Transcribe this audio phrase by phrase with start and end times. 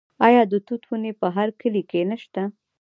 [0.27, 2.41] آیا د توت ونې په هر کلي کې نشته؟